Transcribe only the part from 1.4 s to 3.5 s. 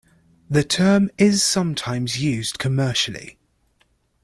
sometimes used commercially.